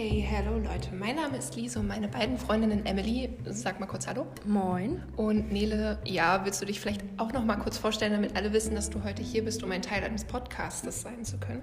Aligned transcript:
Hey, 0.00 0.24
hallo 0.30 0.58
Leute, 0.58 0.94
mein 0.94 1.16
Name 1.16 1.38
ist 1.38 1.56
Lise 1.56 1.80
und 1.80 1.88
meine 1.88 2.06
beiden 2.06 2.38
Freundinnen 2.38 2.86
Emily, 2.86 3.30
sag 3.46 3.80
mal 3.80 3.86
kurz 3.86 4.06
Hallo. 4.06 4.28
Moin. 4.46 5.02
Und 5.16 5.50
Nele, 5.50 5.98
ja, 6.04 6.44
willst 6.44 6.62
du 6.62 6.66
dich 6.66 6.78
vielleicht 6.78 7.02
auch 7.16 7.32
noch 7.32 7.44
mal 7.44 7.56
kurz 7.56 7.78
vorstellen, 7.78 8.12
damit 8.12 8.36
alle 8.36 8.52
wissen, 8.52 8.76
dass 8.76 8.90
du 8.90 9.02
heute 9.02 9.24
hier 9.24 9.44
bist, 9.44 9.64
um 9.64 9.72
ein 9.72 9.82
Teil 9.82 10.04
eines 10.04 10.24
Podcastes 10.24 11.02
sein 11.02 11.24
zu 11.24 11.36
können? 11.38 11.62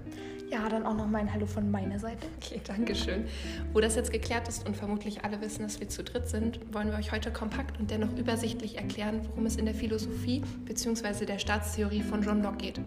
Ja, 0.50 0.68
dann 0.68 0.84
auch 0.84 0.94
noch 0.94 1.06
mal 1.06 1.20
ein 1.20 1.32
Hallo 1.32 1.46
von 1.46 1.70
meiner 1.70 1.98
Seite. 1.98 2.26
Okay, 2.36 2.60
danke 2.62 2.94
schön. 2.94 3.24
Wo 3.72 3.80
das 3.80 3.96
jetzt 3.96 4.12
geklärt 4.12 4.46
ist 4.48 4.68
und 4.68 4.76
vermutlich 4.76 5.24
alle 5.24 5.40
wissen, 5.40 5.62
dass 5.62 5.80
wir 5.80 5.88
zu 5.88 6.04
dritt 6.04 6.28
sind, 6.28 6.60
wollen 6.74 6.90
wir 6.90 6.98
euch 6.98 7.12
heute 7.12 7.32
kompakt 7.32 7.80
und 7.80 7.90
dennoch 7.90 8.14
übersichtlich 8.18 8.76
erklären, 8.76 9.22
worum 9.30 9.46
es 9.46 9.56
in 9.56 9.64
der 9.64 9.74
Philosophie 9.74 10.42
bzw. 10.66 11.24
der 11.24 11.38
Staatstheorie 11.38 12.02
von 12.02 12.22
John 12.22 12.42
Locke 12.42 12.58
geht. 12.58 12.80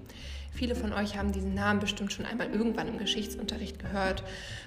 Viele 0.51 0.75
von 0.75 0.93
euch 0.93 1.17
haben 1.17 1.31
diesen 1.31 1.53
Namen 1.53 1.79
bestimmt 1.79 2.11
schon 2.11 2.25
einmal 2.25 2.49
irgendwann 2.51 2.87
im 2.87 2.97
Geschichtsunterricht 2.97 3.79
gehört, 3.79 4.23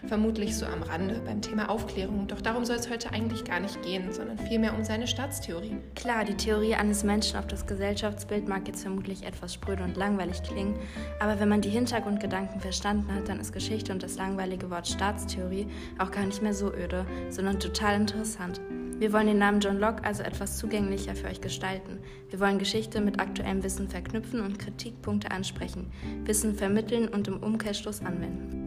vermutlich 0.07 0.57
so 0.57 0.67
am 0.67 0.83
Rande 0.83 1.21
beim 1.25 1.43
Thema 1.43 1.69
Aufklärung. 1.69 2.29
Doch 2.29 2.41
darum 2.41 2.65
soll 2.65 2.77
es 2.77 2.89
heute 2.89 3.13
eigentlich 3.13 3.45
gar 3.45 3.61
nicht 3.61 3.83
gehen, 3.83 4.13
sondern 4.13 4.39
vielmehr 4.39 4.75
um 4.75 4.85
seine 4.85 5.07
Staatstheorie. 5.07 5.77
Klar, 5.95 6.25
die 6.25 6.37
Theorie 6.37 6.75
eines 6.75 7.05
Menschen 7.05 7.37
auf 7.37 7.47
das 7.47 7.67
Gesellschaftsbild 7.67 8.49
mag 8.49 8.67
jetzt 8.69 8.83
vermutlich 8.83 9.25
etwas 9.25 9.55
spröde 9.55 9.85
und 9.85 9.97
langweilig 9.97 10.43
klingen, 10.43 10.79
aber 11.21 11.41
wenn 11.41 11.49
man 11.49 11.61
die 11.61 11.71
Hintergrundgedanken 11.71 12.61
verstanden 12.61 13.15
hat, 13.15 13.29
dann 13.29 13.41
ist 13.41 13.53
Geschichte 13.53 13.93
und 13.93 14.03
das 14.03 14.17
langweilige 14.17 14.71
Wort 14.71 14.89
Staatstheorie 14.89 15.67
auch 15.99 16.11
gar 16.11 16.25
nicht 16.25 16.43
mehr 16.43 16.55
so 16.55 16.73
öde, 16.73 17.07
sondern 17.31 17.61
total 17.61 18.01
interessant. 18.01 18.61
Wir 19.03 19.13
wollen 19.13 19.27
den 19.27 19.39
Namen 19.39 19.59
John 19.59 19.81
Locke 19.81 20.05
also 20.05 20.23
etwas 20.23 20.59
zugänglicher 20.59 21.17
für 21.17 21.27
euch 21.27 21.41
gestalten. 21.41 21.99
Wir 22.31 22.39
wollen 22.39 22.61
Geschichte 22.61 23.01
mit 23.01 23.19
aktuellem 23.19 23.65
Wissen 23.65 23.89
verknüpfen 23.89 24.41
und 24.41 24.61
Kritikpunkte 24.61 25.33
ansprechen, 25.33 25.91
Wissen 26.25 26.55
vermitteln 26.55 27.09
und 27.09 27.27
im 27.27 27.43
Umkehrschluss 27.43 28.01
anwenden. 28.01 28.63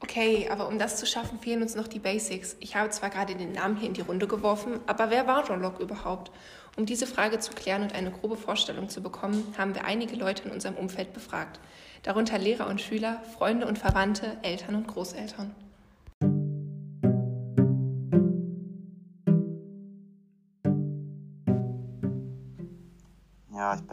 Okay, 0.00 0.48
aber 0.50 0.66
um 0.66 0.78
das 0.78 0.96
zu 0.96 1.04
schaffen, 1.04 1.38
fehlen 1.38 1.60
uns 1.60 1.74
noch 1.74 1.88
die 1.88 1.98
Basics. 1.98 2.56
Ich 2.58 2.74
habe 2.74 2.88
zwar 2.88 3.10
gerade 3.10 3.34
den 3.34 3.52
Namen 3.52 3.76
hier 3.76 3.88
in 3.88 3.94
die 3.94 4.00
Runde 4.00 4.26
geworfen, 4.26 4.80
aber 4.86 5.10
wer 5.10 5.26
war 5.26 5.46
John 5.46 5.60
Locke 5.60 5.82
überhaupt? 5.82 6.30
Um 6.78 6.86
diese 6.86 7.06
Frage 7.06 7.38
zu 7.38 7.52
klären 7.52 7.82
und 7.82 7.94
eine 7.94 8.12
grobe 8.12 8.38
Vorstellung 8.38 8.88
zu 8.88 9.02
bekommen, 9.02 9.54
haben 9.58 9.74
wir 9.74 9.84
einige 9.84 10.16
Leute 10.16 10.44
in 10.44 10.52
unserem 10.52 10.76
Umfeld 10.76 11.12
befragt. 11.12 11.60
Darunter 12.02 12.38
Lehrer 12.38 12.66
und 12.66 12.80
Schüler, 12.80 13.22
Freunde 13.36 13.66
und 13.66 13.76
Verwandte, 13.76 14.38
Eltern 14.40 14.74
und 14.74 14.88
Großeltern. 14.88 15.54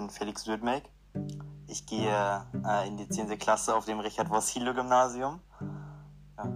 Bin 0.05 0.09
Felix 0.11 0.45
Würdmeck. 0.45 0.83
Ich 1.67 1.85
gehe 1.87 2.45
äh, 2.63 2.87
in 2.87 2.97
die 2.97 3.09
10. 3.09 3.27
Klasse 3.39 3.75
auf 3.75 3.85
dem 3.85 3.99
Richard-Vossilo-Gymnasium. 3.99 5.39
Ja. 6.37 6.53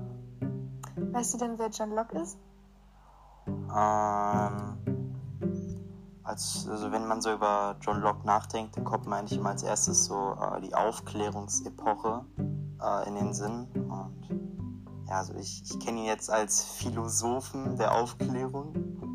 Weißt 1.11 1.33
du 1.33 1.37
denn, 1.39 1.57
wer 1.57 1.69
John 1.69 1.91
Locke 1.91 2.19
ist? 2.19 2.37
Ähm, 3.47 4.77
als, 6.23 6.67
also 6.69 6.91
wenn 6.91 7.07
man 7.07 7.21
so 7.21 7.33
über 7.33 7.75
John 7.81 8.01
Locke 8.01 8.25
nachdenkt, 8.25 8.77
dann 8.77 8.83
kommt 8.83 9.07
man 9.07 9.19
eigentlich 9.19 9.39
immer 9.39 9.49
als 9.49 9.63
erstes 9.63 10.05
so 10.05 10.37
äh, 10.39 10.61
die 10.61 10.75
Aufklärungsepoche 10.75 12.25
äh, 12.83 13.07
in 13.07 13.15
den 13.15 13.33
Sinn. 13.33 13.67
Und 13.73 14.29
ja, 15.07 15.17
also 15.17 15.33
ich, 15.33 15.63
ich 15.63 15.79
kenne 15.79 16.01
ihn 16.01 16.05
jetzt 16.05 16.29
als 16.29 16.63
Philosophen 16.63 17.77
der 17.77 17.95
Aufklärung. 17.95 19.08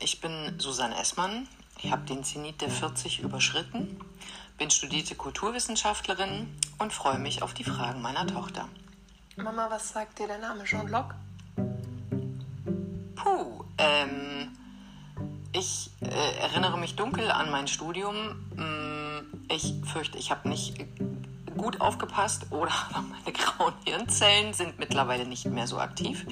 Ich 0.00 0.20
bin 0.20 0.58
Susanne 0.58 0.98
Essmann. 0.98 1.48
Ich 1.82 1.92
habe 1.92 2.02
den 2.04 2.24
Zenit 2.24 2.60
der 2.60 2.70
40 2.70 3.20
überschritten, 3.20 4.00
bin 4.56 4.70
studierte 4.70 5.14
Kulturwissenschaftlerin 5.14 6.48
und 6.78 6.92
freue 6.92 7.18
mich 7.18 7.42
auf 7.42 7.54
die 7.54 7.64
Fragen 7.64 8.02
meiner 8.02 8.26
Tochter. 8.26 8.68
Mama, 9.36 9.68
was 9.70 9.90
sagt 9.90 10.18
dir 10.18 10.26
der 10.26 10.38
Name 10.38 10.64
John 10.64 10.88
Locke? 10.88 11.14
Puh, 13.14 13.64
ähm, 13.78 14.56
ich 15.52 15.90
äh, 16.00 16.36
erinnere 16.40 16.76
mich 16.78 16.96
dunkel 16.96 17.30
an 17.30 17.50
mein 17.50 17.68
Studium. 17.68 18.16
Mm, 18.56 19.44
Ich 19.50 19.74
fürchte, 19.84 20.18
ich 20.18 20.30
habe 20.32 20.48
nicht 20.48 20.84
gut 21.56 21.80
aufgepasst 21.80 22.46
oder 22.50 22.72
meine 22.92 23.32
grauen 23.36 23.74
Hirnzellen 23.84 24.52
sind 24.52 24.80
mittlerweile 24.80 25.26
nicht 25.26 25.44
mehr 25.46 25.68
so 25.68 25.78
aktiv. 25.78 26.26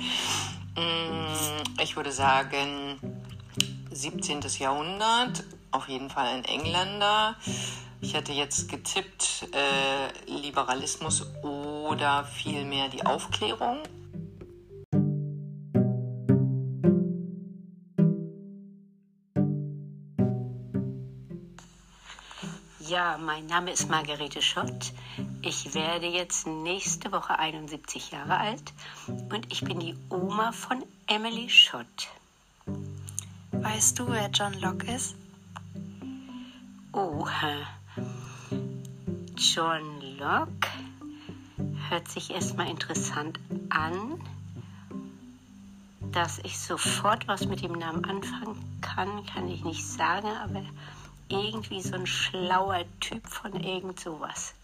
Mm, 0.76 1.80
Ich 1.80 1.94
würde 1.94 2.10
sagen 2.10 2.98
17. 3.96 4.40
Jahrhundert, 4.58 5.44
auf 5.70 5.88
jeden 5.88 6.10
Fall 6.10 6.26
ein 6.26 6.44
Engländer. 6.44 7.34
Ich 8.00 8.14
hätte 8.14 8.32
jetzt 8.32 8.68
getippt 8.68 9.48
äh, 9.52 10.30
Liberalismus 10.30 11.26
oder 11.42 12.24
vielmehr 12.24 12.88
die 12.88 13.04
Aufklärung. 13.06 13.78
Ja, 22.80 23.18
mein 23.18 23.46
Name 23.46 23.72
ist 23.72 23.90
Margarete 23.90 24.42
Schott. 24.42 24.92
Ich 25.42 25.74
werde 25.74 26.06
jetzt 26.06 26.46
nächste 26.46 27.10
Woche 27.12 27.38
71 27.38 28.12
Jahre 28.12 28.36
alt 28.36 28.72
und 29.08 29.50
ich 29.50 29.62
bin 29.62 29.80
die 29.80 29.96
Oma 30.10 30.52
von 30.52 30.84
Emily 31.08 31.48
Schott. 31.48 32.08
Weißt 33.68 33.98
du, 33.98 34.06
wer 34.06 34.30
John 34.30 34.52
Locke 34.60 34.92
ist? 34.92 35.16
Oh, 36.92 37.26
äh, 37.42 37.64
John 39.36 40.00
Locke 40.18 40.68
hört 41.88 42.06
sich 42.06 42.30
erstmal 42.30 42.70
interessant 42.70 43.40
an. 43.70 44.20
Dass 46.12 46.38
ich 46.44 46.56
sofort 46.60 47.26
was 47.26 47.46
mit 47.46 47.60
dem 47.60 47.72
Namen 47.72 48.04
anfangen 48.04 48.78
kann, 48.82 49.26
kann 49.26 49.48
ich 49.48 49.64
nicht 49.64 49.84
sagen, 49.84 50.28
aber 50.28 50.62
irgendwie 51.28 51.82
so 51.82 51.96
ein 51.96 52.06
schlauer 52.06 52.84
Typ 53.00 53.26
von 53.26 53.52
irgend 53.52 53.98
sowas. 53.98 54.54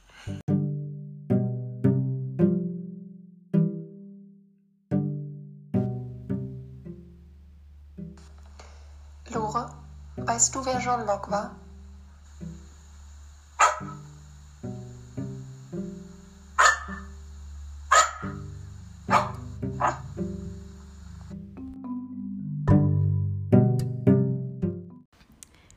Weißt 10.42 10.56
du, 10.56 10.66
wer 10.66 10.80
John 10.80 11.06
Locke 11.06 11.30
war? 11.30 11.54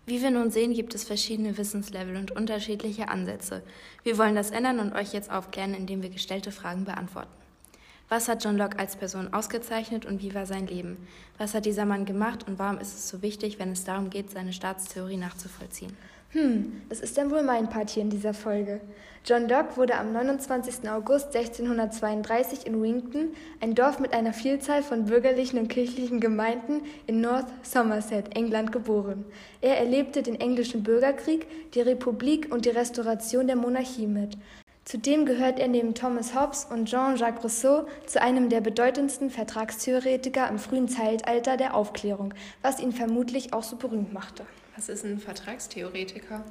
Wie 0.07 0.23
wir 0.23 0.31
nun 0.31 0.49
sehen, 0.49 0.73
gibt 0.73 0.95
es 0.95 1.03
verschiedene 1.03 1.59
Wissenslevel 1.59 2.15
und 2.15 2.31
unterschiedliche 2.31 3.09
Ansätze. 3.09 3.61
Wir 4.01 4.17
wollen 4.17 4.33
das 4.33 4.49
ändern 4.49 4.79
und 4.79 4.95
euch 4.95 5.13
jetzt 5.13 5.29
aufklären, 5.29 5.75
indem 5.75 6.01
wir 6.01 6.09
gestellte 6.09 6.51
Fragen 6.51 6.85
beantworten. 6.85 7.44
Was 8.07 8.27
hat 8.27 8.43
John 8.43 8.57
Locke 8.57 8.77
als 8.77 8.95
Person 8.95 9.33
ausgezeichnet 9.33 10.05
und 10.05 10.21
wie 10.21 10.35
war 10.35 10.45
sein 10.45 10.67
Leben? 10.67 10.97
Was 11.39 11.55
hat 11.55 11.65
dieser 11.65 11.85
Mann 11.85 12.05
gemacht 12.05 12.47
und 12.47 12.59
warum 12.59 12.77
ist 12.77 12.93
es 12.93 13.09
so 13.09 13.23
wichtig, 13.23 13.57
wenn 13.57 13.71
es 13.71 13.83
darum 13.83 14.11
geht, 14.11 14.29
seine 14.29 14.53
Staatstheorie 14.53 15.17
nachzuvollziehen? 15.17 15.91
Hm, 16.35 16.81
das 16.89 16.99
ist 16.99 17.17
dann 17.17 17.31
wohl 17.31 17.43
mein 17.43 17.69
Part 17.69 17.89
hier 17.89 18.03
in 18.03 18.09
dieser 18.09 18.33
Folge. 18.33 18.81
John 19.25 19.47
Locke 19.47 19.77
wurde 19.77 19.95
am 19.95 20.11
29. 20.11 20.87
August 20.89 21.35
1632 21.35 22.67
in 22.67 22.81
Wington, 22.81 23.29
ein 23.61 23.73
Dorf 23.73 23.99
mit 23.99 24.13
einer 24.13 24.33
Vielzahl 24.33 24.83
von 24.83 25.05
bürgerlichen 25.05 25.57
und 25.57 25.69
kirchlichen 25.69 26.19
Gemeinden 26.19 26.81
in 27.07 27.21
North 27.21 27.47
Somerset, 27.63 28.35
England, 28.35 28.71
geboren. 28.71 29.25
Er 29.61 29.79
erlebte 29.79 30.21
den 30.21 30.39
englischen 30.39 30.83
Bürgerkrieg, 30.83 31.47
die 31.71 31.81
Republik 31.81 32.53
und 32.53 32.65
die 32.65 32.69
Restauration 32.69 33.47
der 33.47 33.55
Monarchie 33.55 34.05
mit. 34.05 34.37
Zudem 34.85 35.25
gehört 35.25 35.59
er 35.59 35.67
neben 35.67 35.95
Thomas 35.95 36.35
Hobbes 36.35 36.65
und 36.65 36.85
Jean-Jacques 36.85 37.43
Rousseau 37.43 37.87
zu 38.05 38.21
einem 38.21 38.49
der 38.49 38.61
bedeutendsten 38.61 39.31
Vertragstheoretiker 39.31 40.47
im 40.47 40.59
frühen 40.59 40.87
Zeitalter 40.87 41.57
der 41.57 41.73
Aufklärung, 41.73 42.35
was 42.61 42.79
ihn 42.79 42.91
vermutlich 42.91 43.51
auch 43.51 43.63
so 43.63 43.77
berühmt 43.77 44.13
machte. 44.13 44.45
Was 44.75 44.87
ist 44.87 45.03
ein 45.03 45.17
Vertragstheoretiker? 45.17 46.45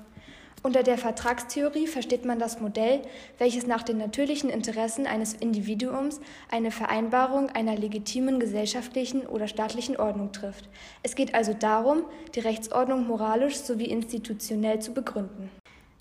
Unter 0.64 0.82
der 0.82 0.98
Vertragstheorie 0.98 1.86
versteht 1.86 2.24
man 2.24 2.40
das 2.40 2.60
Modell, 2.60 3.02
welches 3.38 3.68
nach 3.68 3.84
den 3.84 3.98
natürlichen 3.98 4.50
Interessen 4.50 5.06
eines 5.06 5.34
Individuums 5.34 6.20
eine 6.50 6.72
Vereinbarung 6.72 7.50
einer 7.50 7.76
legitimen 7.76 8.40
gesellschaftlichen 8.40 9.26
oder 9.26 9.46
staatlichen 9.46 9.96
Ordnung 9.96 10.32
trifft. 10.32 10.68
Es 11.04 11.14
geht 11.14 11.36
also 11.36 11.52
darum, 11.52 12.02
die 12.34 12.40
Rechtsordnung 12.40 13.06
moralisch 13.06 13.58
sowie 13.58 13.84
institutionell 13.84 14.80
zu 14.80 14.92
begründen. 14.92 15.50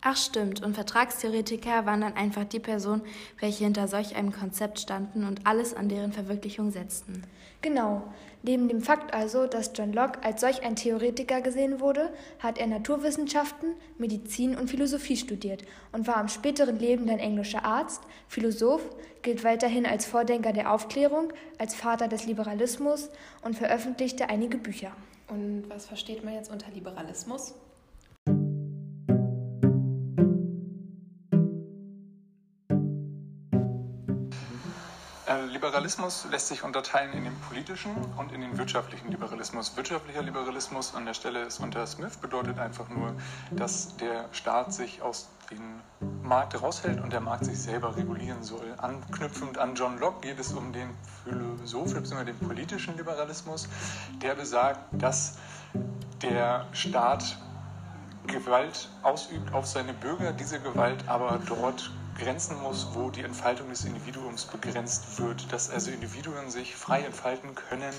Ach 0.05 0.17
stimmt, 0.17 0.61
und 0.61 0.73
Vertragstheoretiker 0.73 1.85
waren 1.85 2.01
dann 2.01 2.17
einfach 2.17 2.43
die 2.43 2.59
Personen, 2.59 3.03
welche 3.39 3.63
hinter 3.63 3.87
solch 3.87 4.17
einem 4.17 4.33
Konzept 4.33 4.81
standen 4.81 5.23
und 5.23 5.47
alles 5.47 5.73
an 5.73 5.87
deren 5.87 6.11
Verwirklichung 6.11 6.71
setzten. 6.71 7.23
Genau. 7.61 8.03
Neben 8.41 8.67
dem 8.67 8.81
Fakt 8.81 9.13
also, 9.13 9.47
dass 9.47 9.71
John 9.73 9.93
Locke 9.93 10.21
als 10.21 10.41
solch 10.41 10.61
ein 10.63 10.75
Theoretiker 10.75 11.39
gesehen 11.39 11.79
wurde, 11.79 12.11
hat 12.39 12.57
er 12.57 12.67
Naturwissenschaften, 12.67 13.75
Medizin 13.97 14.57
und 14.57 14.69
Philosophie 14.69 15.15
studiert 15.15 15.63
und 15.93 16.05
war 16.05 16.17
am 16.17 16.27
späteren 16.27 16.77
Leben 16.77 17.07
dann 17.07 17.19
englischer 17.19 17.63
Arzt, 17.63 18.01
Philosoph, 18.27 18.83
gilt 19.21 19.45
weiterhin 19.45 19.85
als 19.85 20.05
Vordenker 20.05 20.51
der 20.51 20.73
Aufklärung, 20.73 21.31
als 21.57 21.75
Vater 21.75 22.09
des 22.09 22.25
Liberalismus 22.25 23.09
und 23.41 23.55
veröffentlichte 23.55 24.27
einige 24.27 24.57
Bücher. 24.57 24.91
Und 25.29 25.63
was 25.69 25.85
versteht 25.85 26.25
man 26.25 26.33
jetzt 26.33 26.51
unter 26.51 26.69
Liberalismus? 26.71 27.55
Liberalismus 35.41 36.25
lässt 36.31 36.47
sich 36.47 36.63
unterteilen 36.63 37.13
in 37.13 37.23
den 37.23 37.39
politischen 37.41 37.95
und 38.17 38.31
in 38.31 38.41
den 38.41 38.57
wirtschaftlichen 38.57 39.09
Liberalismus. 39.09 39.75
Wirtschaftlicher 39.75 40.21
Liberalismus 40.21 40.95
an 40.95 41.05
der 41.05 41.13
Stelle 41.13 41.43
ist 41.43 41.59
unter 41.59 41.85
Smith 41.87 42.17
bedeutet 42.17 42.59
einfach 42.59 42.89
nur, 42.89 43.15
dass 43.51 43.95
der 43.97 44.25
Staat 44.31 44.73
sich 44.73 45.01
aus 45.01 45.29
dem 45.51 45.81
Markt 46.21 46.61
raushält 46.61 47.01
und 47.01 47.13
der 47.13 47.21
Markt 47.21 47.45
sich 47.45 47.59
selber 47.59 47.95
regulieren 47.95 48.43
soll. 48.43 48.73
Anknüpfend 48.77 49.57
an 49.57 49.75
John 49.75 49.99
Locke 49.99 50.27
geht 50.27 50.39
es 50.39 50.53
um 50.53 50.73
den 50.73 50.89
Philosoph 51.23 51.93
bzw. 51.93 52.25
den 52.25 52.39
politischen 52.39 52.97
Liberalismus, 52.97 53.67
der 54.21 54.35
besagt, 54.35 54.79
dass 54.91 55.37
der 56.21 56.67
Staat 56.71 57.37
Gewalt 58.27 58.89
ausübt 59.03 59.53
auf 59.53 59.65
seine 59.65 59.93
Bürger, 59.93 60.31
diese 60.31 60.59
Gewalt 60.59 61.07
aber 61.07 61.39
dort 61.45 61.91
grenzen 62.15 62.61
muss, 62.61 62.87
wo 62.93 63.09
die 63.09 63.21
Entfaltung 63.21 63.69
des 63.69 63.85
Individuums 63.85 64.45
begrenzt 64.45 65.19
wird. 65.19 65.51
Dass 65.51 65.69
also 65.69 65.91
Individuen 65.91 66.49
sich 66.49 66.75
frei 66.75 67.01
entfalten 67.01 67.55
können, 67.55 67.93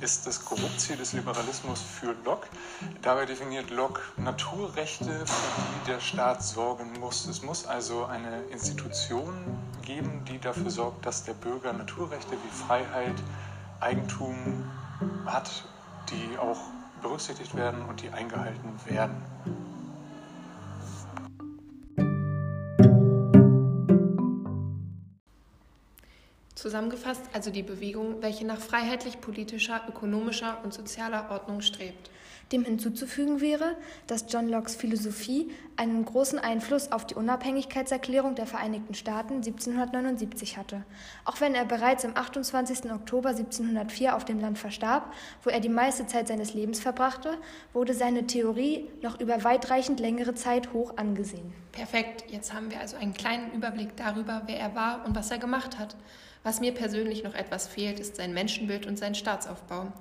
ist 0.00 0.26
das 0.26 0.44
Grundziel 0.44 0.96
des 0.96 1.12
Liberalismus 1.12 1.80
für 1.80 2.14
Locke. 2.24 2.48
Dabei 3.02 3.26
definiert 3.26 3.70
Locke 3.70 4.00
Naturrechte, 4.16 5.04
für 5.04 5.62
die 5.84 5.90
der 5.90 6.00
Staat 6.00 6.42
sorgen 6.42 6.98
muss. 7.00 7.26
Es 7.26 7.42
muss 7.42 7.66
also 7.66 8.04
eine 8.04 8.42
Institution 8.50 9.34
geben, 9.82 10.24
die 10.28 10.38
dafür 10.38 10.70
sorgt, 10.70 11.06
dass 11.06 11.24
der 11.24 11.34
Bürger 11.34 11.72
Naturrechte 11.72 12.32
wie 12.32 12.64
Freiheit, 12.66 13.14
Eigentum 13.80 14.64
hat, 15.26 15.64
die 16.10 16.38
auch 16.38 16.58
berücksichtigt 17.02 17.54
werden 17.56 17.82
und 17.82 18.02
die 18.02 18.10
eingehalten 18.10 18.72
werden. 18.86 19.16
Zusammengefasst 26.62 27.22
also 27.32 27.50
die 27.50 27.64
Bewegung, 27.64 28.22
welche 28.22 28.46
nach 28.46 28.60
freiheitlich-politischer, 28.60 29.82
ökonomischer 29.88 30.58
und 30.62 30.72
sozialer 30.72 31.28
Ordnung 31.32 31.60
strebt. 31.60 32.08
Dem 32.52 32.64
hinzuzufügen 32.64 33.40
wäre, 33.40 33.74
dass 34.06 34.26
John 34.28 34.48
Locke's 34.48 34.76
Philosophie 34.76 35.50
einen 35.76 36.04
großen 36.04 36.38
Einfluss 36.38 36.92
auf 36.92 37.04
die 37.04 37.16
Unabhängigkeitserklärung 37.16 38.36
der 38.36 38.46
Vereinigten 38.46 38.94
Staaten 38.94 39.38
1779 39.38 40.56
hatte. 40.56 40.84
Auch 41.24 41.40
wenn 41.40 41.56
er 41.56 41.64
bereits 41.64 42.04
am 42.04 42.14
28. 42.14 42.92
Oktober 42.92 43.30
1704 43.30 44.14
auf 44.14 44.24
dem 44.24 44.38
Land 44.38 44.56
verstarb, 44.56 45.12
wo 45.42 45.50
er 45.50 45.58
die 45.58 45.68
meiste 45.68 46.06
Zeit 46.06 46.28
seines 46.28 46.54
Lebens 46.54 46.78
verbrachte, 46.78 47.38
wurde 47.72 47.92
seine 47.92 48.28
Theorie 48.28 48.88
noch 49.02 49.18
über 49.18 49.42
weitreichend 49.42 49.98
längere 49.98 50.36
Zeit 50.36 50.72
hoch 50.72 50.96
angesehen. 50.96 51.52
Perfekt, 51.72 52.30
jetzt 52.30 52.54
haben 52.54 52.70
wir 52.70 52.78
also 52.78 52.96
einen 52.98 53.14
kleinen 53.14 53.50
Überblick 53.50 53.96
darüber, 53.96 54.42
wer 54.46 54.60
er 54.60 54.76
war 54.76 55.04
und 55.04 55.16
was 55.16 55.32
er 55.32 55.38
gemacht 55.38 55.80
hat. 55.80 55.96
Was 56.44 56.60
mir 56.60 56.72
persönlich 56.72 57.22
noch 57.22 57.34
etwas 57.34 57.68
fehlt, 57.68 58.00
ist 58.00 58.16
sein 58.16 58.34
Menschenbild 58.34 58.86
und 58.86 58.98
sein 58.98 59.14
Staatsaufbau. 59.14 59.92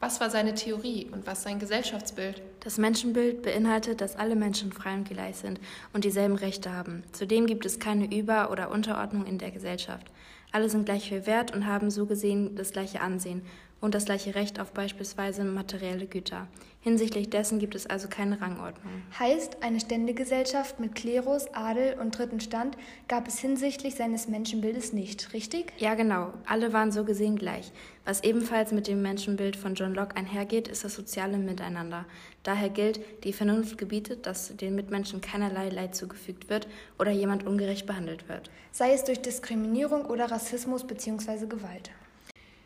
Was 0.00 0.18
war 0.18 0.30
seine 0.30 0.54
Theorie 0.54 1.08
und 1.12 1.26
was 1.26 1.42
sein 1.42 1.58
Gesellschaftsbild? 1.58 2.40
Das 2.60 2.78
Menschenbild 2.78 3.42
beinhaltet, 3.42 4.00
dass 4.00 4.16
alle 4.16 4.34
Menschen 4.34 4.72
frei 4.72 4.94
und 4.94 5.06
gleich 5.06 5.36
sind 5.36 5.60
und 5.92 6.04
dieselben 6.04 6.36
Rechte 6.36 6.72
haben. 6.72 7.02
Zudem 7.12 7.46
gibt 7.46 7.66
es 7.66 7.80
keine 7.80 8.06
Über- 8.06 8.50
oder 8.50 8.70
Unterordnung 8.70 9.26
in 9.26 9.36
der 9.36 9.50
Gesellschaft. 9.50 10.06
Alle 10.52 10.68
sind 10.68 10.84
gleich 10.84 11.08
viel 11.08 11.26
wert 11.26 11.54
und 11.54 11.66
haben 11.66 11.90
so 11.90 12.06
gesehen 12.06 12.56
das 12.56 12.72
gleiche 12.72 13.00
Ansehen 13.00 13.42
und 13.80 13.94
das 13.94 14.04
gleiche 14.04 14.34
Recht 14.34 14.60
auf 14.60 14.72
beispielsweise 14.72 15.44
materielle 15.44 16.06
Güter. 16.06 16.48
Hinsichtlich 16.82 17.28
dessen 17.28 17.58
gibt 17.58 17.74
es 17.74 17.86
also 17.86 18.08
keine 18.08 18.40
Rangordnung. 18.40 19.02
Heißt, 19.18 19.62
eine 19.62 19.80
Ständegesellschaft 19.80 20.80
mit 20.80 20.94
Klerus, 20.94 21.46
Adel 21.52 21.98
und 22.00 22.16
dritten 22.16 22.40
Stand 22.40 22.76
gab 23.06 23.28
es 23.28 23.38
hinsichtlich 23.38 23.96
seines 23.96 24.28
Menschenbildes 24.28 24.94
nicht, 24.94 25.34
richtig? 25.34 25.74
Ja, 25.76 25.94
genau. 25.94 26.32
Alle 26.46 26.72
waren 26.72 26.90
so 26.90 27.04
gesehen 27.04 27.36
gleich. 27.36 27.70
Was 28.06 28.24
ebenfalls 28.24 28.72
mit 28.72 28.86
dem 28.86 29.02
Menschenbild 29.02 29.56
von 29.56 29.74
John 29.74 29.94
Locke 29.94 30.16
einhergeht, 30.16 30.68
ist 30.68 30.82
das 30.82 30.94
soziale 30.94 31.36
Miteinander. 31.36 32.06
Daher 32.42 32.70
gilt, 32.70 33.00
die 33.24 33.34
Vernunft 33.34 33.76
gebietet, 33.76 34.24
dass 34.26 34.56
den 34.56 34.74
Mitmenschen 34.74 35.20
keinerlei 35.20 35.68
Leid 35.68 35.94
zugefügt 35.94 36.48
wird 36.48 36.68
oder 36.98 37.10
jemand 37.10 37.46
ungerecht 37.46 37.86
behandelt 37.86 38.28
wird. 38.28 38.50
Sei 38.72 38.92
es 38.92 39.04
durch 39.04 39.20
Diskriminierung 39.20 40.06
oder 40.06 40.30
Rassismus 40.30 40.86
bzw. 40.86 41.46
Gewalt. 41.46 41.90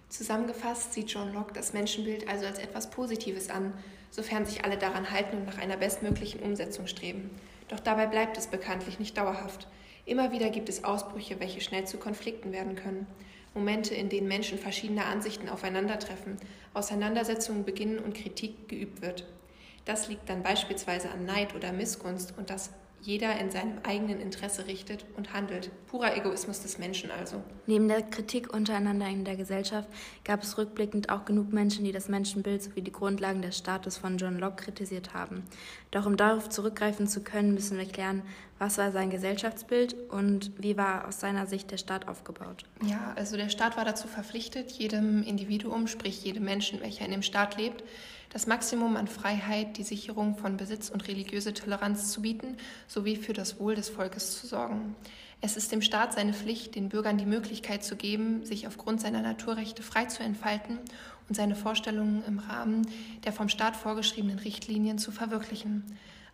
Zusammengefasst 0.08 0.92
sieht 0.92 1.10
John 1.10 1.34
Locke 1.34 1.52
das 1.54 1.72
Menschenbild 1.72 2.28
also 2.28 2.46
als 2.46 2.60
etwas 2.60 2.88
Positives 2.90 3.50
an, 3.50 3.72
sofern 4.12 4.46
sich 4.46 4.64
alle 4.64 4.78
daran 4.78 5.10
halten 5.10 5.38
und 5.38 5.46
nach 5.46 5.58
einer 5.58 5.76
bestmöglichen 5.76 6.40
Umsetzung 6.40 6.86
streben. 6.86 7.30
Doch 7.66 7.80
dabei 7.80 8.06
bleibt 8.06 8.38
es 8.38 8.46
bekanntlich 8.46 9.00
nicht 9.00 9.18
dauerhaft. 9.18 9.66
Immer 10.06 10.30
wieder 10.30 10.50
gibt 10.50 10.68
es 10.68 10.84
Ausbrüche, 10.84 11.40
welche 11.40 11.60
schnell 11.60 11.84
zu 11.86 11.96
Konflikten 11.96 12.52
werden 12.52 12.76
können. 12.76 13.08
Momente, 13.54 13.94
in 13.94 14.08
denen 14.08 14.28
Menschen 14.28 14.58
verschiedener 14.58 15.06
Ansichten 15.06 15.48
aufeinandertreffen, 15.48 16.36
Auseinandersetzungen 16.74 17.64
beginnen 17.64 17.98
und 17.98 18.14
Kritik 18.14 18.68
geübt 18.68 19.02
wird. 19.02 19.24
Das 19.84 20.08
liegt 20.08 20.28
dann 20.28 20.42
beispielsweise 20.42 21.10
an 21.10 21.24
Neid 21.24 21.54
oder 21.54 21.72
Missgunst 21.72 22.34
und 22.38 22.50
das 22.50 22.70
jeder 23.04 23.38
in 23.38 23.50
seinem 23.50 23.78
eigenen 23.82 24.18
Interesse 24.18 24.66
richtet 24.66 25.04
und 25.16 25.34
handelt. 25.34 25.70
Purer 25.88 26.16
Egoismus 26.16 26.62
des 26.62 26.78
Menschen 26.78 27.10
also. 27.10 27.42
Neben 27.66 27.86
der 27.86 28.00
Kritik 28.00 28.52
untereinander 28.52 29.06
in 29.08 29.26
der 29.26 29.36
Gesellschaft 29.36 29.88
gab 30.24 30.42
es 30.42 30.56
rückblickend 30.56 31.10
auch 31.10 31.26
genug 31.26 31.52
Menschen, 31.52 31.84
die 31.84 31.92
das 31.92 32.08
Menschenbild 32.08 32.62
sowie 32.62 32.80
die 32.80 32.92
Grundlagen 32.92 33.42
des 33.42 33.58
Staates 33.58 33.98
von 33.98 34.16
John 34.16 34.38
Locke 34.38 34.64
kritisiert 34.64 35.12
haben. 35.12 35.44
Doch 35.90 36.06
um 36.06 36.16
darauf 36.16 36.48
zurückgreifen 36.48 37.06
zu 37.06 37.22
können, 37.22 37.52
müssen 37.52 37.76
wir 37.76 37.84
klären, 37.84 38.22
was 38.58 38.78
war 38.78 38.90
sein 38.90 39.10
Gesellschaftsbild 39.10 39.94
und 40.10 40.52
wie 40.56 40.78
war 40.78 41.06
aus 41.06 41.20
seiner 41.20 41.46
Sicht 41.46 41.70
der 41.70 41.76
Staat 41.76 42.08
aufgebaut? 42.08 42.64
Ja, 42.86 43.12
also 43.16 43.36
der 43.36 43.50
Staat 43.50 43.76
war 43.76 43.84
dazu 43.84 44.08
verpflichtet, 44.08 44.70
jedem 44.70 45.22
Individuum, 45.24 45.88
sprich 45.88 46.24
jedem 46.24 46.44
Menschen, 46.44 46.80
welcher 46.80 47.04
in 47.04 47.10
dem 47.10 47.22
Staat 47.22 47.58
lebt, 47.58 47.84
das 48.34 48.48
Maximum 48.48 48.96
an 48.96 49.06
Freiheit, 49.06 49.78
die 49.78 49.84
Sicherung 49.84 50.36
von 50.36 50.56
Besitz 50.56 50.90
und 50.90 51.06
religiöse 51.06 51.54
Toleranz 51.54 52.10
zu 52.10 52.20
bieten, 52.20 52.56
sowie 52.88 53.14
für 53.14 53.32
das 53.32 53.60
Wohl 53.60 53.76
des 53.76 53.88
Volkes 53.88 54.40
zu 54.40 54.48
sorgen. 54.48 54.96
Es 55.40 55.56
ist 55.56 55.70
dem 55.70 55.82
Staat 55.82 56.14
seine 56.14 56.32
Pflicht, 56.32 56.74
den 56.74 56.88
Bürgern 56.88 57.16
die 57.16 57.26
Möglichkeit 57.26 57.84
zu 57.84 57.94
geben, 57.94 58.44
sich 58.44 58.66
aufgrund 58.66 59.00
seiner 59.00 59.22
Naturrechte 59.22 59.84
frei 59.84 60.06
zu 60.06 60.24
entfalten 60.24 60.80
und 61.28 61.36
seine 61.36 61.54
Vorstellungen 61.54 62.24
im 62.26 62.40
Rahmen 62.40 62.88
der 63.22 63.32
vom 63.32 63.48
Staat 63.48 63.76
vorgeschriebenen 63.76 64.40
Richtlinien 64.40 64.98
zu 64.98 65.12
verwirklichen. 65.12 65.84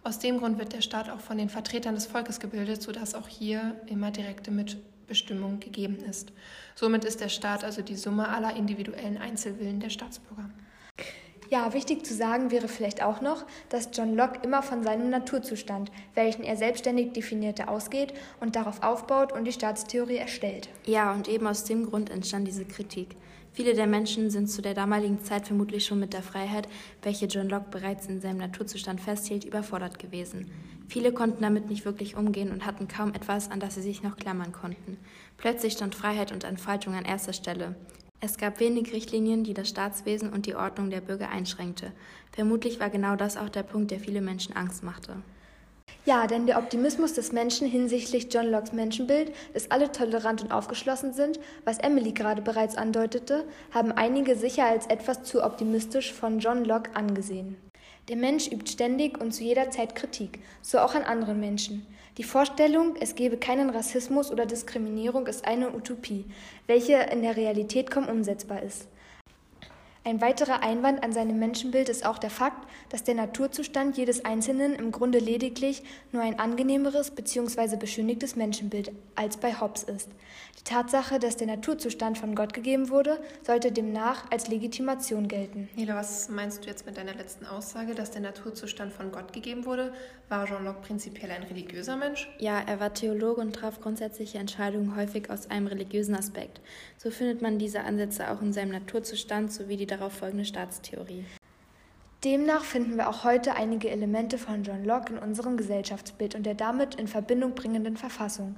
Aus 0.03 0.19
dem 0.19 0.39
Grund 0.39 0.59
wird 0.59 0.73
der 0.73 0.81
Staat 0.81 1.11
auch 1.11 1.21
von 1.21 1.37
den 1.37 1.51
Vertretern 1.51 1.97
des 1.97 2.07
Volkes 2.07 2.41
gebildet, 2.41 2.81
sodass 2.81 3.15
auch 3.15 3.29
hier 3.29 3.79
immer 3.89 4.11
direkte 4.11 4.51
Mitbestimmung 4.51 5.61
gegeben 5.61 5.97
ist. 5.97 6.33
Somit 6.75 7.05
ist 7.05 7.21
der 7.21 7.29
Staat 7.29 7.63
also 7.63 7.83
die 7.83 7.97
Summe 7.97 8.29
aller 8.29 8.57
individuellen 8.57 9.19
Einzelwillen 9.19 9.81
der 9.81 9.91
Staatsbürger. 9.91 10.49
Ja, 11.51 11.75
wichtig 11.75 12.07
zu 12.07 12.15
sagen 12.15 12.53
wäre 12.53 12.69
vielleicht 12.69 13.03
auch 13.03 13.21
noch, 13.21 13.45
dass 13.71 13.91
John 13.93 14.15
Locke 14.15 14.39
immer 14.45 14.63
von 14.63 14.85
seinem 14.85 15.11
Naturzustand, 15.11 15.91
welchen 16.15 16.45
er 16.45 16.57
selbstständig 16.57 17.13
definierte, 17.13 17.67
ausgeht 17.67 18.15
und 18.39 18.55
darauf 18.55 18.85
aufbaut 18.85 19.33
und 19.33 19.45
die 19.47 19.53
Staatstheorie 19.53 20.19
erstellt. 20.19 20.69
Ja, 20.87 21.13
und 21.13 21.27
eben 21.27 21.49
aus 21.49 21.65
dem 21.65 21.87
Grund 21.87 22.09
entstand 22.09 22.47
diese 22.47 22.65
Kritik. 22.65 23.17
Viele 23.53 23.75
der 23.75 23.89
Menschen 23.89 24.31
sind 24.31 24.47
zu 24.47 24.63
der 24.63 24.75
damaligen 24.75 25.25
Zeit 25.25 25.49
vermutlich 25.49 25.85
schon 25.85 25.99
mit 25.99 26.13
der 26.13 26.23
Freiheit, 26.23 26.69
welche 27.03 27.27
John 27.27 27.49
Locke 27.49 27.67
bereits 27.73 28.07
in 28.07 28.21
seinem 28.21 28.39
Naturzustand 28.39 29.01
festhielt, 29.01 29.45
überfordert 29.45 29.99
gewesen. 29.99 30.53
Viele 30.87 31.13
konnten 31.13 31.43
damit 31.43 31.69
nicht 31.69 31.85
wirklich 31.85 32.15
umgehen 32.15 32.53
und 32.53 32.65
hatten 32.65 32.87
kaum 32.87 33.13
etwas, 33.13 33.51
an 33.51 33.59
das 33.59 33.75
sie 33.75 33.83
sich 33.83 34.05
noch 34.05 34.17
klammern 34.17 34.53
konnten. 34.53 34.99
Plötzlich 35.37 35.73
stand 35.73 35.97
Freiheit 35.97 36.31
und 36.31 36.45
Entfaltung 36.45 36.95
an 36.95 37.05
erster 37.05 37.33
Stelle. 37.33 37.75
Es 38.23 38.37
gab 38.37 38.61
wenig 38.61 38.93
Richtlinien, 38.93 39.45
die 39.45 39.55
das 39.55 39.71
Staatswesen 39.71 40.31
und 40.31 40.45
die 40.45 40.55
Ordnung 40.55 40.91
der 40.91 41.01
Bürger 41.01 41.31
einschränkte. 41.31 41.93
Vermutlich 42.33 42.79
war 42.79 42.91
genau 42.91 43.17
das 43.17 43.39
auch 43.39 43.49
der 43.49 43.63
Punkt, 43.63 43.91
der 43.91 43.99
viele 43.99 44.21
Menschen 44.21 44.55
Angst 44.55 44.83
machte. 44.83 45.17
Ja, 46.05 46.27
denn 46.27 46.47
der 46.47 46.59
Optimismus 46.59 47.15
des 47.15 47.33
Menschen 47.33 47.67
hinsichtlich 47.67 48.29
John 48.33 48.51
Locke's 48.51 48.73
Menschenbild, 48.73 49.33
dass 49.55 49.71
alle 49.71 49.91
tolerant 49.91 50.43
und 50.43 50.53
aufgeschlossen 50.53 51.15
sind, 51.15 51.41
was 51.65 51.79
Emily 51.79 52.13
gerade 52.13 52.43
bereits 52.43 52.77
andeutete, 52.77 53.45
haben 53.73 53.93
einige 53.93 54.37
sicher 54.37 54.67
als 54.67 54.87
etwas 54.87 55.23
zu 55.23 55.43
optimistisch 55.43 56.13
von 56.13 56.41
John 56.41 56.65
Locke 56.65 56.95
angesehen. 56.95 57.57
Der 58.11 58.19
Mensch 58.19 58.49
übt 58.51 58.69
ständig 58.69 59.21
und 59.21 59.31
zu 59.31 59.45
jeder 59.45 59.71
Zeit 59.71 59.95
Kritik, 59.95 60.41
so 60.63 60.81
auch 60.81 60.97
an 60.97 61.05
anderen 61.05 61.39
Menschen. 61.39 61.87
Die 62.19 62.25
Vorstellung, 62.25 62.97
es 62.99 63.15
gebe 63.15 63.37
keinen 63.37 63.71
Rassismus 63.71 64.33
oder 64.33 64.47
Diskriminierung, 64.47 65.29
ist 65.29 65.45
eine 65.45 65.73
Utopie, 65.73 66.25
welche 66.67 66.95
in 66.95 67.23
der 67.23 67.37
Realität 67.37 67.89
kaum 67.89 68.09
umsetzbar 68.09 68.65
ist. 68.65 68.89
Ein 70.03 70.23
weiterer 70.23 70.63
Einwand 70.63 71.05
an 71.05 71.13
seinem 71.13 71.39
Menschenbild 71.39 71.91
ist 71.91 72.07
auch 72.07 72.17
der 72.17 72.31
Fakt, 72.31 72.67
dass 72.89 73.05
der 73.05 73.15
Naturzustand 73.15 73.99
jedes 73.99 74.25
Einzelnen 74.25 74.75
im 74.75 74.93
Grunde 74.93 75.19
lediglich 75.19 75.83
nur 76.11 76.23
ein 76.23 76.39
angenehmeres 76.39 77.11
bzw. 77.11 77.77
beschönigtes 77.77 78.35
Menschenbild 78.35 78.93
als 79.15 79.37
bei 79.37 79.61
Hobbes 79.61 79.83
ist. 79.83 80.09
Die 80.59 80.65
Tatsache, 80.65 81.19
dass 81.19 81.37
der 81.37 81.49
Naturzustand 81.49 82.17
von 82.17 82.35
Gott 82.35 82.55
gegeben 82.55 82.89
wurde, 82.89 83.21
sollte 83.43 83.73
demnach 83.73 84.31
als 84.31 84.49
Legitimation 84.49 85.29
gelten. 85.29 85.69
Nele, 85.77 85.95
was 85.95 86.31
meinst 86.31 86.65
du 86.65 86.69
jetzt 86.69 86.87
mit 86.87 86.97
deiner 86.97 87.15
letzten 87.15 87.45
Aussage, 87.45 87.95
dass 87.95 88.11
der 88.11 88.23
Naturzustand 88.23 88.95
von 88.95 89.13
Gott 89.13 89.35
gegeben 89.35 89.67
wurde? 89.67 89.93
War 90.31 90.47
Jean 90.47 90.65
Locke 90.65 90.81
prinzipiell 90.81 91.31
ein 91.31 91.43
religiöser 91.43 91.97
Mensch? 91.97 92.29
Ja, 92.39 92.61
er 92.61 92.81
war 92.81 92.95
Theologe 92.95 93.41
und 93.41 93.55
traf 93.55 93.81
grundsätzliche 93.81 94.39
Entscheidungen 94.39 94.97
häufig 94.97 95.29
aus 95.29 95.51
einem 95.51 95.67
religiösen 95.67 96.15
Aspekt. 96.15 96.61
So 96.97 97.11
findet 97.11 97.43
man 97.43 97.59
diese 97.59 97.81
Ansätze 97.81 98.31
auch 98.31 98.41
in 98.41 98.53
seinem 98.53 98.71
Naturzustand 98.71 99.53
sowie 99.53 99.77
die 99.77 99.90
darauf 99.91 100.13
folgende 100.13 100.45
Staatstheorie. 100.45 101.25
Demnach 102.25 102.65
finden 102.65 102.99
wir 102.99 103.09
auch 103.09 103.25
heute 103.25 103.55
einige 103.55 103.89
Elemente 103.89 104.37
von 104.37 104.63
John 104.63 104.85
Locke 104.85 105.15
in 105.15 105.19
unserem 105.19 105.57
Gesellschaftsbild 105.57 106.35
und 106.35 106.45
der 106.45 106.55
damit 106.55 106.97
in 106.97 107.09
Verbindung 107.09 107.55
bringenden 107.55 107.97
Verfassung. 107.97 108.57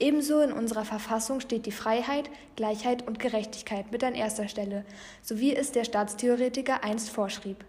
Ebenso 0.00 0.40
in 0.40 0.50
unserer 0.50 0.84
Verfassung 0.84 1.38
steht 1.38 1.66
die 1.66 1.70
Freiheit, 1.70 2.28
Gleichheit 2.56 3.06
und 3.06 3.20
Gerechtigkeit 3.20 3.92
mit 3.92 4.02
an 4.02 4.16
erster 4.16 4.48
Stelle, 4.48 4.84
so 5.22 5.38
wie 5.38 5.54
es 5.54 5.70
der 5.70 5.84
Staatstheoretiker 5.84 6.82
einst 6.82 7.08
vorschrieb. 7.08 7.64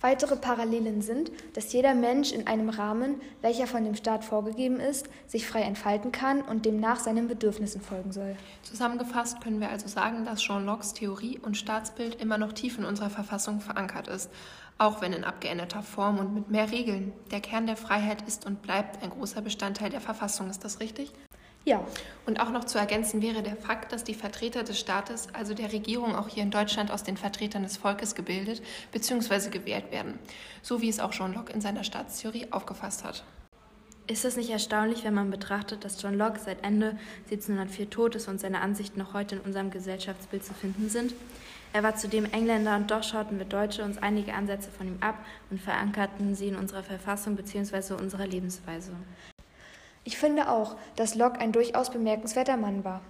Weitere 0.00 0.36
Parallelen 0.36 1.02
sind, 1.02 1.32
dass 1.54 1.72
jeder 1.72 1.92
Mensch 1.92 2.30
in 2.30 2.46
einem 2.46 2.68
Rahmen, 2.68 3.20
welcher 3.42 3.66
von 3.66 3.82
dem 3.82 3.96
Staat 3.96 4.24
vorgegeben 4.24 4.78
ist, 4.78 5.08
sich 5.26 5.44
frei 5.44 5.62
entfalten 5.62 6.12
kann 6.12 6.40
und 6.42 6.64
demnach 6.66 7.00
seinen 7.00 7.26
Bedürfnissen 7.26 7.80
folgen 7.80 8.12
soll. 8.12 8.36
Zusammengefasst 8.62 9.40
können 9.40 9.60
wir 9.60 9.70
also 9.70 9.88
sagen, 9.88 10.24
dass 10.24 10.40
Jean 10.40 10.64
Locke's 10.64 10.94
Theorie 10.94 11.40
und 11.40 11.56
Staatsbild 11.56 12.20
immer 12.20 12.38
noch 12.38 12.52
tief 12.52 12.78
in 12.78 12.84
unserer 12.84 13.10
Verfassung 13.10 13.60
verankert 13.60 14.06
ist, 14.06 14.30
auch 14.78 15.00
wenn 15.00 15.12
in 15.12 15.24
abgeänderter 15.24 15.82
Form 15.82 16.18
und 16.18 16.32
mit 16.32 16.48
mehr 16.48 16.70
Regeln. 16.70 17.12
Der 17.32 17.40
Kern 17.40 17.66
der 17.66 17.76
Freiheit 17.76 18.22
ist 18.28 18.46
und 18.46 18.62
bleibt 18.62 19.02
ein 19.02 19.10
großer 19.10 19.42
Bestandteil 19.42 19.90
der 19.90 20.00
Verfassung. 20.00 20.48
Ist 20.48 20.64
das 20.64 20.78
richtig? 20.78 21.12
Ja. 21.68 21.84
Und 22.24 22.40
auch 22.40 22.50
noch 22.50 22.64
zu 22.64 22.78
ergänzen 22.78 23.20
wäre 23.20 23.42
der 23.42 23.54
Fakt, 23.54 23.92
dass 23.92 24.02
die 24.02 24.14
Vertreter 24.14 24.62
des 24.62 24.80
Staates, 24.80 25.28
also 25.34 25.52
der 25.52 25.70
Regierung 25.70 26.16
auch 26.16 26.28
hier 26.28 26.42
in 26.42 26.50
Deutschland 26.50 26.90
aus 26.90 27.02
den 27.02 27.18
Vertretern 27.18 27.62
des 27.62 27.76
Volkes 27.76 28.14
gebildet 28.14 28.62
bzw. 28.90 29.50
gewählt 29.50 29.92
werden, 29.92 30.18
so 30.62 30.80
wie 30.80 30.88
es 30.88 30.98
auch 30.98 31.12
John 31.12 31.34
Locke 31.34 31.52
in 31.52 31.60
seiner 31.60 31.84
Staatstheorie 31.84 32.46
aufgefasst 32.52 33.04
hat. 33.04 33.22
Ist 34.06 34.24
es 34.24 34.38
nicht 34.38 34.48
erstaunlich, 34.48 35.04
wenn 35.04 35.12
man 35.12 35.30
betrachtet, 35.30 35.84
dass 35.84 36.00
John 36.00 36.14
Locke 36.14 36.40
seit 36.42 36.64
Ende 36.64 36.98
1704 37.24 37.90
tot 37.90 38.14
ist 38.14 38.28
und 38.28 38.40
seine 38.40 38.62
Ansichten 38.62 38.98
noch 38.98 39.12
heute 39.12 39.34
in 39.34 39.42
unserem 39.42 39.70
Gesellschaftsbild 39.70 40.42
zu 40.46 40.54
finden 40.54 40.88
sind? 40.88 41.12
Er 41.74 41.82
war 41.82 41.96
zudem 41.96 42.24
Engländer 42.32 42.76
und 42.76 42.90
doch 42.90 43.02
schauten 43.02 43.36
wir 43.36 43.44
Deutsche 43.44 43.84
uns 43.84 43.98
einige 43.98 44.32
Ansätze 44.32 44.70
von 44.70 44.86
ihm 44.86 44.96
ab 45.02 45.18
und 45.50 45.60
verankerten 45.60 46.34
sie 46.34 46.48
in 46.48 46.56
unserer 46.56 46.82
Verfassung 46.82 47.36
bzw. 47.36 47.92
unserer 47.92 48.26
Lebensweise. 48.26 48.92
Ich 50.04 50.18
finde 50.18 50.48
auch, 50.48 50.76
dass 50.96 51.14
Locke 51.14 51.40
ein 51.40 51.52
durchaus 51.52 51.90
bemerkenswerter 51.90 52.56
Mann 52.56 52.84
war. 52.84 53.02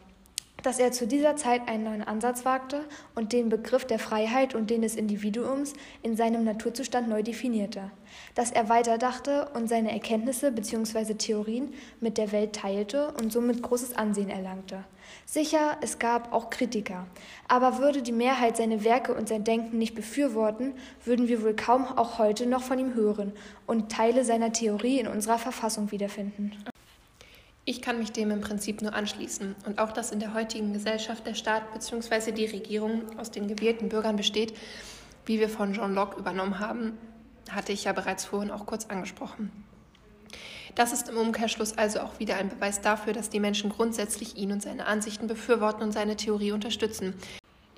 Dass 0.64 0.80
er 0.80 0.90
zu 0.90 1.06
dieser 1.06 1.36
Zeit 1.36 1.68
einen 1.68 1.84
neuen 1.84 2.02
Ansatz 2.02 2.44
wagte 2.44 2.84
und 3.14 3.32
den 3.32 3.48
Begriff 3.48 3.84
der 3.84 4.00
Freiheit 4.00 4.56
und 4.56 4.70
den 4.70 4.82
des 4.82 4.96
Individuums 4.96 5.74
in 6.02 6.16
seinem 6.16 6.42
Naturzustand 6.42 7.08
neu 7.08 7.22
definierte. 7.22 7.92
Dass 8.34 8.50
er 8.50 8.68
weiterdachte 8.68 9.50
und 9.54 9.68
seine 9.68 9.92
Erkenntnisse 9.92 10.50
bzw. 10.50 11.14
Theorien 11.14 11.72
mit 12.00 12.18
der 12.18 12.32
Welt 12.32 12.54
teilte 12.54 13.12
und 13.12 13.32
somit 13.32 13.62
großes 13.62 13.96
Ansehen 13.96 14.30
erlangte. 14.30 14.82
Sicher, 15.26 15.76
es 15.80 16.00
gab 16.00 16.32
auch 16.32 16.50
Kritiker. 16.50 17.06
Aber 17.46 17.78
würde 17.78 18.02
die 18.02 18.12
Mehrheit 18.12 18.56
seine 18.56 18.82
Werke 18.82 19.14
und 19.14 19.28
sein 19.28 19.44
Denken 19.44 19.78
nicht 19.78 19.94
befürworten, 19.94 20.74
würden 21.04 21.28
wir 21.28 21.42
wohl 21.42 21.54
kaum 21.54 21.86
auch 21.86 22.18
heute 22.18 22.46
noch 22.46 22.62
von 22.62 22.80
ihm 22.80 22.94
hören 22.94 23.32
und 23.66 23.92
Teile 23.92 24.24
seiner 24.24 24.52
Theorie 24.52 24.98
in 24.98 25.06
unserer 25.06 25.38
Verfassung 25.38 25.92
wiederfinden. 25.92 26.52
Ich 27.68 27.82
kann 27.82 27.98
mich 27.98 28.12
dem 28.12 28.30
im 28.30 28.40
Prinzip 28.40 28.80
nur 28.80 28.94
anschließen 28.94 29.54
und 29.66 29.78
auch, 29.78 29.92
dass 29.92 30.10
in 30.10 30.20
der 30.20 30.32
heutigen 30.32 30.72
Gesellschaft 30.72 31.26
der 31.26 31.34
Staat 31.34 31.70
bzw. 31.74 32.32
die 32.32 32.46
Regierung 32.46 33.02
aus 33.18 33.30
den 33.30 33.46
gewählten 33.46 33.90
Bürgern 33.90 34.16
besteht, 34.16 34.56
wie 35.26 35.38
wir 35.38 35.50
von 35.50 35.74
John 35.74 35.94
Locke 35.94 36.18
übernommen 36.18 36.60
haben, 36.60 36.96
hatte 37.50 37.72
ich 37.72 37.84
ja 37.84 37.92
bereits 37.92 38.24
vorhin 38.24 38.50
auch 38.50 38.64
kurz 38.64 38.86
angesprochen. 38.86 39.52
Das 40.76 40.94
ist 40.94 41.10
im 41.10 41.18
Umkehrschluss 41.18 41.76
also 41.76 42.00
auch 42.00 42.18
wieder 42.18 42.36
ein 42.36 42.48
Beweis 42.48 42.80
dafür, 42.80 43.12
dass 43.12 43.28
die 43.28 43.38
Menschen 43.38 43.68
grundsätzlich 43.68 44.38
ihn 44.38 44.50
und 44.50 44.62
seine 44.62 44.86
Ansichten 44.86 45.26
befürworten 45.26 45.82
und 45.82 45.92
seine 45.92 46.16
Theorie 46.16 46.52
unterstützen. 46.52 47.16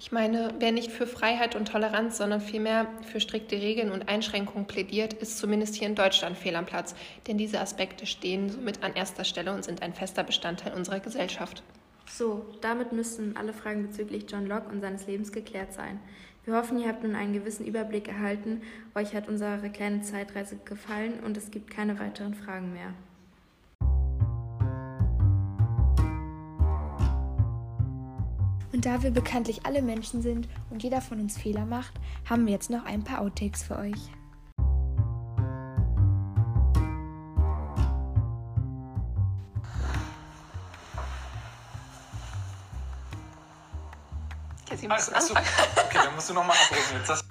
Ich 0.02 0.12
meine, 0.12 0.54
wer 0.58 0.72
nicht 0.72 0.90
für 0.90 1.06
Freiheit 1.06 1.54
und 1.54 1.68
Toleranz, 1.68 2.16
sondern 2.16 2.40
vielmehr 2.40 2.86
für 3.02 3.20
strikte 3.20 3.56
Regeln 3.56 3.92
und 3.92 4.08
Einschränkungen 4.08 4.66
plädiert, 4.66 5.12
ist 5.12 5.36
zumindest 5.36 5.74
hier 5.74 5.88
in 5.88 5.94
Deutschland 5.94 6.38
fehl 6.38 6.56
am 6.56 6.64
Platz, 6.64 6.94
denn 7.26 7.36
diese 7.36 7.60
Aspekte 7.60 8.06
stehen 8.06 8.48
somit 8.48 8.82
an 8.82 8.94
erster 8.94 9.24
Stelle 9.24 9.52
und 9.52 9.62
sind 9.62 9.82
ein 9.82 9.92
fester 9.92 10.24
Bestandteil 10.24 10.72
unserer 10.72 11.00
Gesellschaft. 11.00 11.62
So, 12.06 12.46
damit 12.62 12.92
müssten 12.92 13.36
alle 13.36 13.52
Fragen 13.52 13.82
bezüglich 13.82 14.24
John 14.26 14.46
Locke 14.46 14.72
und 14.72 14.80
seines 14.80 15.06
Lebens 15.06 15.32
geklärt 15.32 15.74
sein. 15.74 16.00
Wir 16.46 16.54
hoffen, 16.54 16.78
ihr 16.78 16.88
habt 16.88 17.02
nun 17.02 17.14
einen 17.14 17.34
gewissen 17.34 17.66
Überblick 17.66 18.08
erhalten, 18.08 18.62
euch 18.94 19.14
hat 19.14 19.28
unsere 19.28 19.68
kleine 19.68 20.00
Zeitreise 20.00 20.56
gefallen 20.64 21.20
und 21.26 21.36
es 21.36 21.50
gibt 21.50 21.70
keine 21.70 22.00
weiteren 22.00 22.32
Fragen 22.32 22.72
mehr. 22.72 22.94
Und 28.80 28.86
da 28.86 29.02
wir 29.02 29.10
bekanntlich 29.10 29.66
alle 29.66 29.82
Menschen 29.82 30.22
sind 30.22 30.48
und 30.70 30.82
jeder 30.82 31.02
von 31.02 31.20
uns 31.20 31.36
Fehler 31.36 31.66
macht, 31.66 31.92
haben 32.24 32.46
wir 32.46 32.54
jetzt 32.54 32.70
noch 32.70 32.86
ein 32.86 33.04
paar 33.04 33.20
Outtakes 33.20 33.62
für 33.62 33.76
euch. 33.76 34.08
Ja, 44.70 44.76
sie 44.78 44.88
Ach, 44.88 44.96
müssen 44.96 45.14
achso, 45.14 45.34
anfangen. 45.34 45.46
okay, 45.76 45.98
dann 46.02 46.14
musst 46.14 46.30
du 46.30 46.32
nochmal 46.32 46.56
abbrechen 46.56 46.96
jetzt. 46.96 47.10
Das 47.10 47.29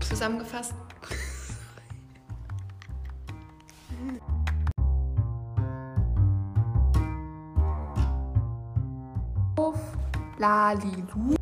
Zusammengefasst. 0.00 0.74
Auf 9.56 9.78
Lalilu. 10.38 11.36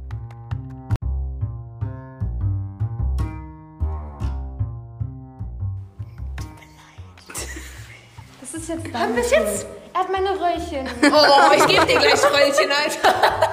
Das 8.55 8.63
ist 8.63 8.69
jetzt 8.69 8.95
Haben 8.95 9.17
wir 9.17 9.23
es 9.25 9.31
jetzt? 9.33 9.67
Er 9.93 10.01
hat 10.01 10.13
meine 10.13 10.31
Röllchen. 10.31 10.87
Oh, 11.13 11.53
ich 11.57 11.67
gebe 11.67 11.85
dir 11.87 11.99
gleich 11.99 12.23
Röllchen, 12.23 12.71
Alter. 12.71 13.51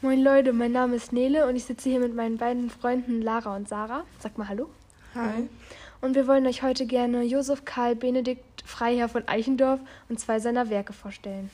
Moin 0.00 0.20
Leute, 0.20 0.52
mein 0.52 0.72
Name 0.72 0.96
ist 0.96 1.12
Nele 1.12 1.46
und 1.46 1.54
ich 1.54 1.66
sitze 1.66 1.88
hier 1.88 2.00
mit 2.00 2.16
meinen 2.16 2.36
beiden 2.36 2.68
Freunden 2.68 3.22
Lara 3.22 3.54
und 3.54 3.68
Sarah. 3.68 4.02
Sag 4.18 4.36
mal 4.38 4.48
Hallo. 4.48 4.68
Hi. 5.14 5.48
Und 6.00 6.16
wir 6.16 6.26
wollen 6.26 6.44
euch 6.48 6.64
heute 6.64 6.84
gerne 6.86 7.22
Josef 7.22 7.64
Karl 7.64 7.94
Benedikt 7.94 8.64
Freiherr 8.66 9.08
von 9.08 9.28
Eichendorff 9.28 9.78
und 10.08 10.18
zwei 10.18 10.40
seiner 10.40 10.68
Werke 10.68 10.92
vorstellen. 10.92 11.48